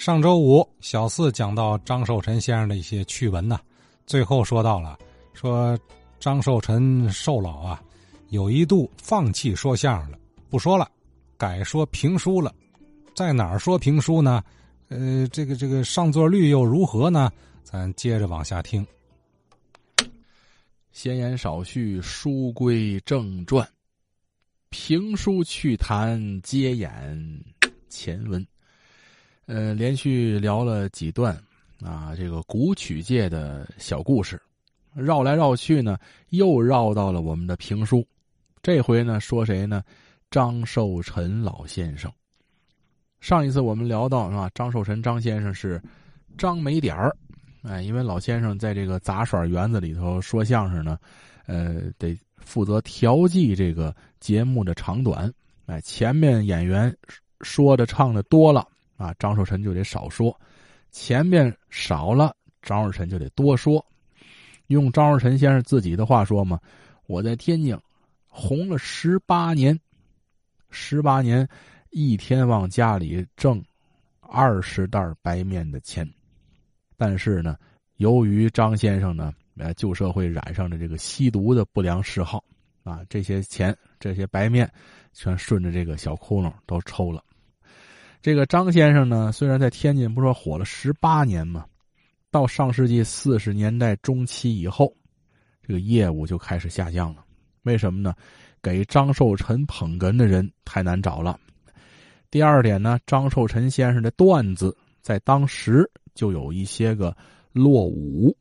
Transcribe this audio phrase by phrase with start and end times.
[0.00, 3.60] 上周五，小四讲到张寿臣先生的一些趣闻呢，
[4.06, 4.98] 最后说到了，
[5.34, 5.78] 说
[6.18, 7.82] 张寿臣寿老啊，
[8.30, 10.18] 有一度放弃说相声了，
[10.48, 10.90] 不说了，
[11.36, 12.50] 改说评书了，
[13.14, 14.42] 在哪儿说评书呢？
[14.88, 17.30] 呃，这个这个上座率又如何呢？
[17.62, 18.86] 咱接着往下听。
[20.92, 23.68] 闲言少叙，书归正传，
[24.70, 27.44] 评书趣谈，接演
[27.90, 28.42] 前文。
[29.52, 31.36] 呃，连续聊了几段
[31.82, 34.40] 啊，这个古曲界的小故事，
[34.94, 38.06] 绕来绕去呢，又绕到了我们的评书。
[38.62, 39.82] 这回呢，说谁呢？
[40.30, 42.08] 张寿臣老先生。
[43.18, 44.48] 上一次我们聊到是吧？
[44.54, 45.82] 张寿臣张先生是
[46.38, 47.16] 张没点儿，
[47.62, 50.96] 哎，因为老先生在这个杂耍园子里头说相声呢，
[51.46, 55.28] 呃，得负责调剂这个节目的长短。
[55.66, 56.96] 哎，前面演员
[57.40, 58.64] 说的唱的多了。
[59.00, 60.38] 啊，张寿臣就得少说，
[60.90, 63.82] 前面少了，张寿臣就得多说。
[64.66, 66.60] 用张寿臣先生自己的话说嘛
[67.08, 67.74] ：“我在天津
[68.26, 69.80] 红了十八年，
[70.68, 71.48] 十八年
[71.88, 73.64] 一天往家里挣
[74.20, 76.06] 二十袋白面的钱。
[76.98, 77.56] 但是呢，
[77.96, 82.44] 由于张先生呢，呃，旧社会染上了这个吸毒的不良嗜好，
[82.84, 84.70] 啊，这些钱这些白面
[85.14, 87.24] 全顺着这个小窟窿都抽了。”
[88.22, 91.64] 这个张先生呢，虽然在天津不说火了十八年嘛，
[92.30, 94.94] 到上世纪四十年代中期以后，
[95.62, 97.24] 这个业务就开始下降了。
[97.62, 98.14] 为什么呢？
[98.62, 101.40] 给张寿臣捧哏的人太难找了。
[102.30, 107.16] 第二点呢，张寿臣先生的段子在当时就有一些个
[107.52, 108.36] 落伍。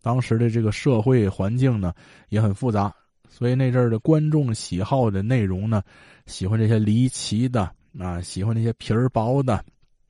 [0.00, 1.92] 当时的这个社会环境呢
[2.28, 2.94] 也很复杂，
[3.28, 5.82] 所以那阵儿的观众喜好的内容呢，
[6.26, 7.74] 喜欢这些离奇的。
[7.98, 9.64] 啊，喜欢那些皮儿薄的，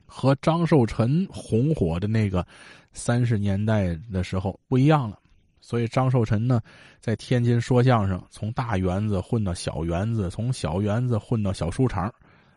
[0.05, 2.45] 和张寿臣红火的那个
[2.91, 5.19] 三十年代的时候不一样了。
[5.59, 6.61] 所以张寿臣呢，
[7.01, 12.13] 在天津说相声，从大园子混到小园子，从小园子混到小书场，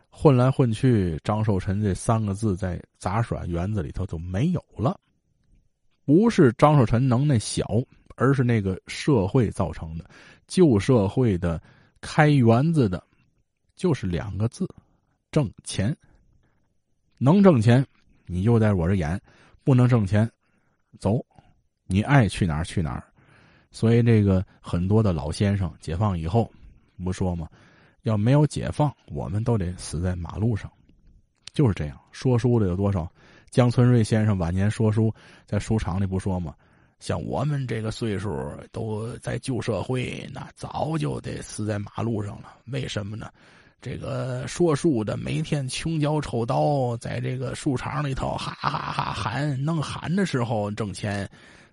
[0.09, 4.97] 混来混去，张寿臣这三个字在杂耍园子里头就没有了。
[6.05, 7.65] 不是张寿臣能耐小，
[8.15, 10.05] 而是那个社会造成的。
[10.47, 11.61] 旧社会的
[11.99, 13.03] 开园子的，
[13.75, 14.67] 就是两个字。
[15.31, 15.95] 挣钱，
[17.17, 17.85] 能挣钱，
[18.25, 19.17] 你就在我这演；
[19.63, 20.29] 不能挣钱，
[20.99, 21.25] 走，
[21.85, 23.03] 你爱去哪儿去哪儿。
[23.71, 26.51] 所以这个很多的老先生，解放以后
[27.01, 27.47] 不说吗？
[28.01, 30.69] 要没有解放，我们都得死在马路上。
[31.53, 33.09] 就是这样，说书的有多少？
[33.49, 35.13] 江村瑞先生晚年说书，
[35.45, 36.53] 在书场里不说吗？
[36.99, 42.57] 像我们这个岁数，都在旧社会，那早就得死在马路上了。
[42.65, 43.31] 为什么呢？
[43.81, 51.27] 这个说书的每天穷脚抽刀，在这个书场里头哈哈哈喊，能喊的时候挣钱，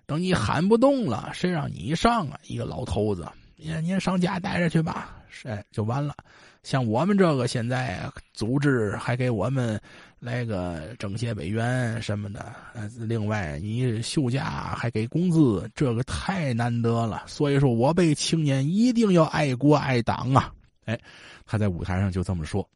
[0.07, 2.39] 等你喊不动了，谁让你上啊？
[2.47, 6.15] 一个老头子，您您上家待着去吧，哎，就完了。
[6.63, 8.01] 像我们这个现在
[8.33, 9.79] 组织还给我们
[10.19, 12.53] 来个政协委员什么的，
[12.97, 17.23] 另外你休假还给工资，这个太难得了。
[17.27, 20.51] 所以说我辈青年一定要爱国爱党啊！
[20.89, 20.99] 哎。
[21.45, 22.67] 他在舞台上就这么说。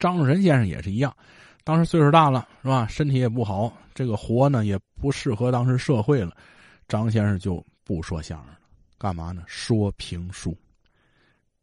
[0.00, 1.16] 张寿臣先生也是一样，
[1.62, 2.88] 当时岁数大了，是吧？
[2.88, 6.36] 身体也不好，这个活呢也不适合当时社会了。
[6.88, 8.58] 张先生就不说相声了，
[8.98, 9.44] 干嘛呢？
[9.46, 10.56] 说评书。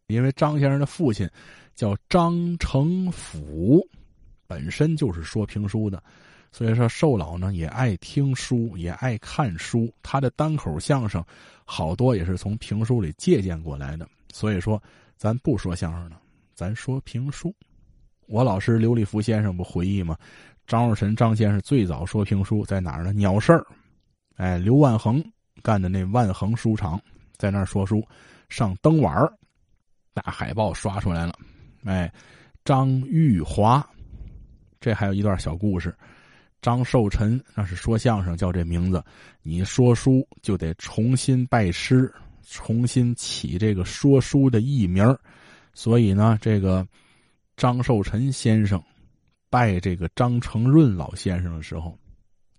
[0.08, 1.30] 因为张先生的父亲
[1.76, 3.86] 叫张成甫，
[4.48, 6.02] 本身就是说评书的，
[6.50, 9.94] 所以说寿老呢也爱听书，也爱看书。
[10.02, 11.22] 他的单口相声
[11.66, 14.82] 好多也是从评书里借鉴过来的，所以说。
[15.20, 16.18] 咱不说相声了，
[16.56, 17.54] 咱说评书。
[18.26, 20.18] 我老师刘立福先生不回忆吗？
[20.66, 23.12] 张若臣张先生最早说评书在哪儿呢？
[23.12, 23.68] 鸟市儿，
[24.38, 25.22] 哎，刘万恒
[25.62, 26.98] 干的那万恒书场，
[27.36, 28.02] 在那儿说书，
[28.48, 29.30] 上灯碗儿，
[30.14, 31.38] 大海报刷出来了。
[31.84, 32.10] 哎，
[32.64, 33.86] 张玉华，
[34.80, 35.94] 这还有一段小故事。
[36.62, 39.04] 张寿臣那是说相声叫这名字，
[39.42, 42.10] 你说书就得重新拜师。
[42.50, 45.18] 重新起这个说书的艺名
[45.74, 46.86] 所以呢，这个
[47.56, 48.82] 张寿臣先生
[49.50, 51.98] 拜这个张成润老先生的时候，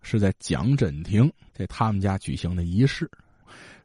[0.00, 3.10] 是在蒋振亭在他们家举行的仪式。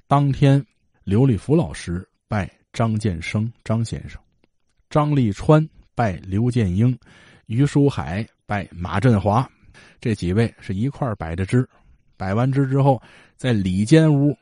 [0.08, 0.64] 当天，
[1.04, 4.22] 刘立福老师拜张建生张先生，
[4.90, 6.98] 张立川拜刘建英，
[7.48, 9.50] 于书海拜马振华，
[10.00, 11.68] 这几位是一块摆的支。
[12.16, 13.02] 摆完支之后，
[13.36, 14.38] 在里间屋。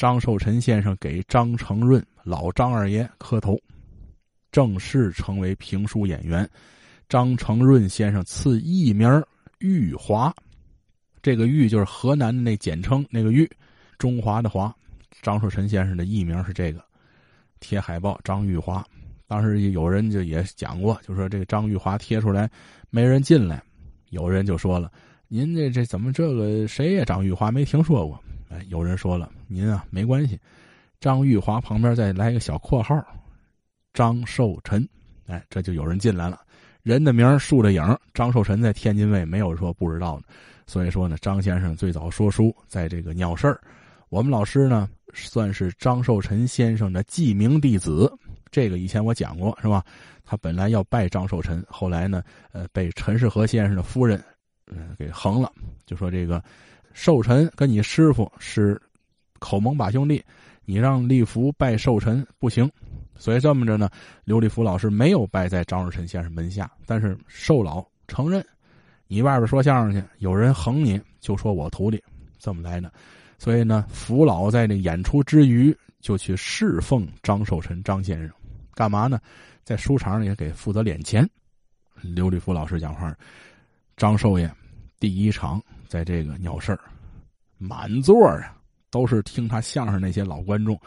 [0.00, 3.60] 张寿臣先生给张成润老张二爷磕头，
[4.50, 6.48] 正式成为评书演员。
[7.06, 9.22] 张承润先生赐艺名
[9.58, 10.34] 玉华，
[11.20, 13.46] 这个玉就是河南的那简称那个玉，
[13.98, 14.74] 中华的华。
[15.20, 16.82] 张寿臣先生的艺名是这个，
[17.60, 18.82] 贴海报张玉华。
[19.26, 22.50] 当时有人就也讲过，就说这个张玉华贴出来
[22.88, 23.62] 没人进来，
[24.08, 24.90] 有人就说了
[25.28, 27.04] ：“您这这怎么这个谁呀？
[27.04, 28.18] 张玉华没听说过。”
[28.50, 30.38] 哎，有人说了：“您啊没关系，
[31.00, 33.02] 张玉华旁边再来一个小括号，
[33.94, 34.86] 张寿臣。”
[35.26, 36.40] 哎，这就有人进来了。
[36.82, 40.24] 人的名树的影张寿臣在天津卫没有说不知道的，
[40.66, 43.60] 所以说呢，张先生最早说书在这个鸟市儿。
[44.08, 48.12] 我们老师呢算是张寿臣先生的记名弟子。
[48.50, 49.84] 这个以前我讲过是吧？
[50.24, 54.20] 他本来要拜张寿臣，后来呢，呃，被陈世和先生的夫人，
[54.66, 55.52] 嗯，给横了，
[55.86, 56.42] 就说这个
[56.92, 58.80] 寿臣跟你师傅是
[59.38, 60.22] 口盟把兄弟，
[60.64, 62.70] 你让立福拜寿臣不行，
[63.16, 63.88] 所以这么着呢，
[64.24, 68.44] 刘立福老师没有拜在张寿臣先生门下，但是寿老承认，
[69.06, 72.02] 你外边说相声去，有人横你，就说我徒弟
[72.38, 72.92] 这么来的，
[73.38, 78.30] 所以呢，福老在这演出之余就去侍奉张寿臣张先生。
[78.74, 79.20] 干嘛呢？
[79.62, 81.28] 在书场里给负责敛钱。
[82.00, 83.14] 刘立福老师讲话，
[83.96, 84.50] 张寿爷
[84.98, 86.78] 第一场在这个鸟市
[87.58, 88.56] 满座啊，
[88.92, 90.80] 都是听他相声那些老观众。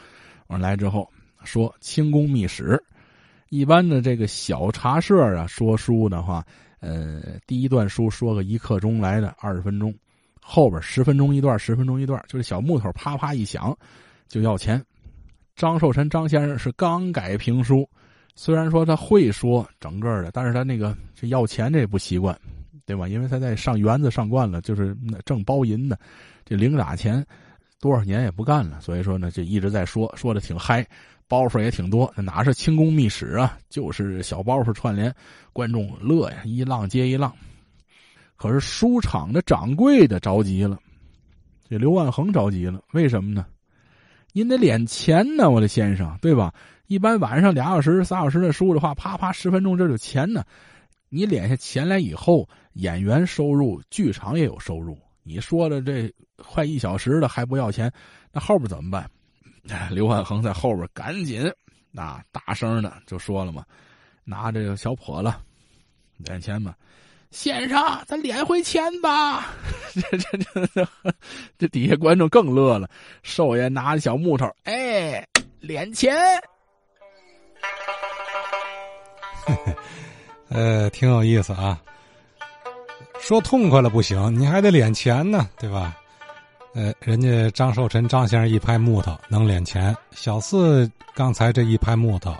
[0.47, 1.05] 完来之后
[1.43, 2.81] 说清宫秘史，
[3.49, 6.41] 一般的这个小茶社啊，说书的话，
[6.79, 9.93] 呃，第一段书说个一刻钟来的二十分钟，
[10.39, 13.77] 后边十分钟一段，十分钟一段，就是小木头啪啪一响
[14.29, 14.81] 就要钱。
[15.57, 17.87] 张寿臣张先生是刚改评书，
[18.35, 22.35] 虽然说他会说整个的，但是他那个这要钱这不习惯，
[22.85, 23.07] 对吧？
[23.07, 24.95] 因为他在上园子上惯了，就是
[25.25, 25.97] 挣包银的，
[26.45, 27.25] 这零打钱
[27.79, 30.85] 多少年也不干了，所以说呢，就一直在说，说的挺嗨，
[31.27, 32.11] 包袱也挺多。
[32.17, 35.13] 哪是清宫秘史啊，就是小包袱串联，
[35.51, 37.33] 观众乐呀，一浪接一浪。
[38.35, 40.77] 可是书场的掌柜的着急了，
[41.69, 43.45] 这刘万恒着急了，为什么呢？
[44.33, 46.53] 您得敛钱呢，我的先生，对吧？
[46.87, 50.43] 一般晚上俩小时、仨小时的书的话，啪啪十分钟这就钱呢。
[51.15, 54.97] 你敛下钱来以后，演员收入，剧场也有收入。
[55.21, 57.91] 你说的这快一小时了还不要钱，
[58.31, 59.07] 那后边怎么办？
[59.91, 61.47] 刘万恒在后边赶紧
[61.95, 63.63] 啊大声的就说了嘛，
[64.23, 65.31] 拿这个小笸子
[66.25, 66.73] 敛钱嘛。
[67.29, 69.53] 先生，咱敛回钱吧！
[69.93, 70.87] 这这这
[71.59, 72.89] 这底下观众更乐了。
[73.21, 75.23] 寿爷拿着小木头，哎，
[75.61, 76.15] 敛钱。
[80.53, 81.81] 呃，挺有意思啊。
[83.19, 85.97] 说痛快了不行，你还得敛钱呢，对吧？
[86.75, 92.35] 呃，人家张寿臣张先生一拍木头能敛钱，小四刚才这一拍木头。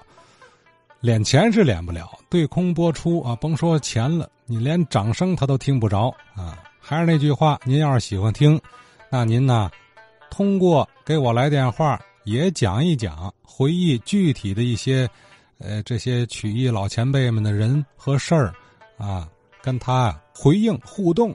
[1.02, 6.58] 敛钱是敛不了，对空播出啊，甭说钱了，你连掌声他都听不着啊。
[6.80, 8.60] 还是那句话，您要是喜欢听，
[9.10, 9.72] 那您呢，
[10.30, 15.10] 通过给我来电话，也讲一讲，回忆具体的一些，
[15.64, 18.54] 呃，这些曲艺老前辈们的人和事儿，
[18.98, 19.28] 啊，
[19.62, 21.34] 跟他回应互动，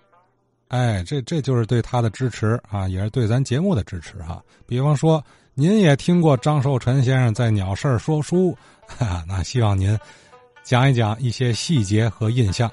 [0.68, 4.42] 哎，这这就是对他的支持啊，也是对咱节目的支持哈。
[4.66, 8.54] 比方说，您也听过张寿臣先生在鸟事说书。
[8.86, 9.98] 哈，那希望您
[10.62, 12.70] 讲一讲一些细节和印象。